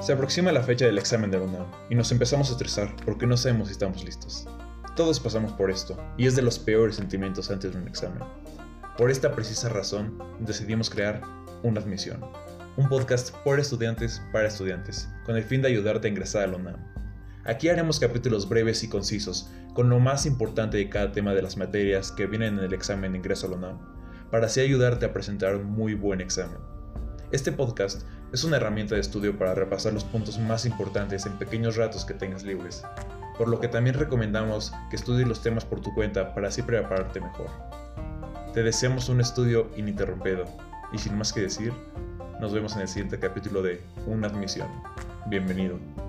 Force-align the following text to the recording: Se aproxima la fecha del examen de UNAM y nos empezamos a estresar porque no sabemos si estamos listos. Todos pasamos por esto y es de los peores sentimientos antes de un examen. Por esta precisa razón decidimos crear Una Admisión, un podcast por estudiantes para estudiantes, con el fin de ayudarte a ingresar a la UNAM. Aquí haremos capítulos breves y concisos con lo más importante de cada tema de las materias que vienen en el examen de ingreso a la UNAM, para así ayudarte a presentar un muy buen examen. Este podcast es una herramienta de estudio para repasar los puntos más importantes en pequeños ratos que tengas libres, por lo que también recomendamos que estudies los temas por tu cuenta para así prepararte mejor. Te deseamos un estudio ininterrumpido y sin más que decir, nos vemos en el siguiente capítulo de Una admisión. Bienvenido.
Se 0.00 0.12
aproxima 0.12 0.52
la 0.52 0.62
fecha 0.62 0.86
del 0.86 0.96
examen 0.96 1.30
de 1.30 1.40
UNAM 1.40 1.66
y 1.90 1.96
nos 1.96 2.12
empezamos 2.12 2.48
a 2.48 2.52
estresar 2.52 2.94
porque 3.04 3.26
no 3.26 3.36
sabemos 3.36 3.66
si 3.66 3.72
estamos 3.72 4.04
listos. 4.04 4.46
Todos 4.94 5.18
pasamos 5.18 5.52
por 5.52 5.72
esto 5.72 5.98
y 6.16 6.26
es 6.26 6.36
de 6.36 6.42
los 6.42 6.58
peores 6.58 6.96
sentimientos 6.96 7.50
antes 7.50 7.72
de 7.72 7.78
un 7.78 7.88
examen. 7.88 8.22
Por 8.96 9.10
esta 9.10 9.32
precisa 9.32 9.68
razón 9.68 10.16
decidimos 10.38 10.88
crear 10.88 11.20
Una 11.64 11.80
Admisión, 11.80 12.24
un 12.76 12.88
podcast 12.88 13.34
por 13.38 13.58
estudiantes 13.58 14.22
para 14.32 14.46
estudiantes, 14.46 15.08
con 15.26 15.36
el 15.36 15.42
fin 15.42 15.62
de 15.62 15.68
ayudarte 15.68 16.06
a 16.06 16.10
ingresar 16.10 16.44
a 16.44 16.46
la 16.46 16.56
UNAM. 16.58 16.76
Aquí 17.44 17.68
haremos 17.68 17.98
capítulos 17.98 18.48
breves 18.48 18.84
y 18.84 18.88
concisos 18.88 19.50
con 19.74 19.90
lo 19.90 19.98
más 19.98 20.26
importante 20.26 20.76
de 20.76 20.88
cada 20.88 21.10
tema 21.10 21.34
de 21.34 21.42
las 21.42 21.56
materias 21.56 22.12
que 22.12 22.26
vienen 22.26 22.58
en 22.58 22.64
el 22.64 22.72
examen 22.72 23.12
de 23.12 23.18
ingreso 23.18 23.48
a 23.48 23.50
la 23.50 23.56
UNAM, 23.56 23.78
para 24.30 24.46
así 24.46 24.60
ayudarte 24.60 25.06
a 25.06 25.12
presentar 25.12 25.56
un 25.56 25.64
muy 25.64 25.94
buen 25.94 26.20
examen. 26.20 26.58
Este 27.30 27.52
podcast 27.52 28.06
es 28.32 28.44
una 28.44 28.56
herramienta 28.56 28.94
de 28.94 29.00
estudio 29.00 29.38
para 29.38 29.54
repasar 29.54 29.92
los 29.92 30.04
puntos 30.04 30.38
más 30.38 30.66
importantes 30.66 31.24
en 31.26 31.38
pequeños 31.38 31.76
ratos 31.76 32.04
que 32.04 32.14
tengas 32.14 32.42
libres, 32.42 32.82
por 33.38 33.48
lo 33.48 33.60
que 33.60 33.68
también 33.68 33.96
recomendamos 33.96 34.72
que 34.90 34.96
estudies 34.96 35.26
los 35.26 35.42
temas 35.42 35.64
por 35.64 35.80
tu 35.80 35.94
cuenta 35.94 36.34
para 36.34 36.48
así 36.48 36.62
prepararte 36.62 37.20
mejor. 37.20 37.48
Te 38.52 38.62
deseamos 38.62 39.08
un 39.08 39.20
estudio 39.20 39.70
ininterrumpido 39.76 40.44
y 40.92 40.98
sin 40.98 41.16
más 41.16 41.32
que 41.32 41.40
decir, 41.40 41.72
nos 42.40 42.52
vemos 42.52 42.76
en 42.76 42.82
el 42.82 42.88
siguiente 42.88 43.18
capítulo 43.18 43.62
de 43.62 43.82
Una 44.06 44.28
admisión. 44.28 44.68
Bienvenido. 45.26 46.07